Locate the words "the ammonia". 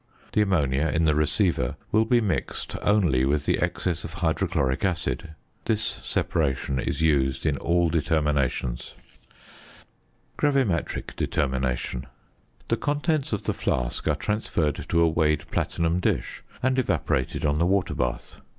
0.31-0.87